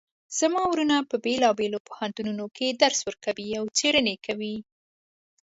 [0.39, 4.55] زما وروڼه په بیلابیلو پوهنتونونو کې درس ورکوي او څیړنې کوی